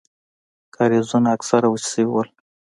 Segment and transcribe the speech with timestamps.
[0.75, 2.21] کاريزونه اکثره وچ سوي وو.